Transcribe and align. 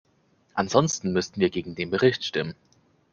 Ansonsten 0.55 1.13
müssten 1.13 1.39
wir 1.39 1.51
gegen 1.51 1.75
den 1.75 1.91
Bericht 1.91 2.25
stimmen. 2.25 2.55